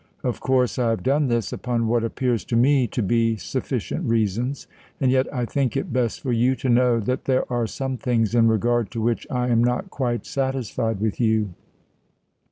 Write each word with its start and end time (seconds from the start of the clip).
Of 0.23 0.39
course 0.39 0.79
I 0.79 0.89
have 0.89 1.03
done 1.03 1.27
this 1.27 1.53
upon 1.53 1.85
what 1.87 2.03
appears 2.03 2.43
to 2.45 2.55
me 2.55 2.87
to 2.87 3.03
be 3.03 3.35
sufficient 3.35 4.03
reasons, 4.03 4.65
and 4.99 5.11
yet 5.11 5.31
I 5.31 5.45
think 5.45 5.77
it 5.77 5.93
best 5.93 6.21
for 6.21 6.31
you 6.31 6.55
to 6.55 6.69
know 6.69 6.99
that 6.99 7.25
there 7.25 7.43
are 7.53 7.67
some 7.67 7.97
things 7.97 8.33
in 8.33 8.47
regard 8.47 8.89
to 8.93 8.99
which 9.01 9.27
I 9.29 9.49
am 9.49 9.63
not 9.63 9.91
quite 9.91 10.25
satisfied 10.25 11.01
with 11.01 11.19
you. 11.21 11.49